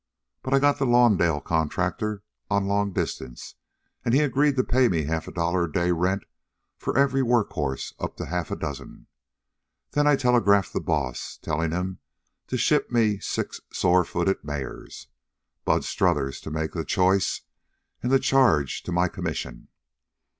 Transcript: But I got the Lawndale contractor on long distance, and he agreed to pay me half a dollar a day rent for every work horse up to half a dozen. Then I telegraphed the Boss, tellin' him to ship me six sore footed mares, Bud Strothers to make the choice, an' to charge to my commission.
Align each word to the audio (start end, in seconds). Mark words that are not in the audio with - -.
But 0.41 0.55
I 0.55 0.57
got 0.57 0.79
the 0.79 0.87
Lawndale 0.87 1.41
contractor 1.43 2.23
on 2.49 2.65
long 2.67 2.91
distance, 2.91 3.53
and 4.03 4.15
he 4.15 4.21
agreed 4.21 4.55
to 4.55 4.63
pay 4.63 4.87
me 4.89 5.03
half 5.03 5.27
a 5.27 5.31
dollar 5.31 5.65
a 5.65 5.71
day 5.71 5.91
rent 5.91 6.23
for 6.75 6.97
every 6.97 7.21
work 7.21 7.51
horse 7.51 7.93
up 7.99 8.17
to 8.17 8.25
half 8.25 8.49
a 8.49 8.55
dozen. 8.55 9.05
Then 9.91 10.07
I 10.07 10.15
telegraphed 10.15 10.73
the 10.73 10.81
Boss, 10.81 11.37
tellin' 11.43 11.71
him 11.71 11.99
to 12.47 12.57
ship 12.57 12.89
me 12.89 13.19
six 13.19 13.61
sore 13.71 14.03
footed 14.03 14.43
mares, 14.43 15.07
Bud 15.65 15.83
Strothers 15.83 16.41
to 16.41 16.49
make 16.49 16.71
the 16.71 16.83
choice, 16.83 17.41
an' 18.01 18.09
to 18.09 18.17
charge 18.17 18.81
to 18.81 18.91
my 18.91 19.07
commission. 19.07 19.67